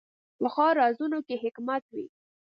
پخو 0.39 0.65
رازونو 0.79 1.19
کې 1.27 1.35
حکمت 1.43 1.83
وي 1.95 2.07